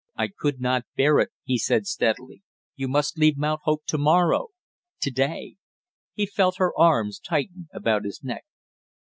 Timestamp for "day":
5.11-5.57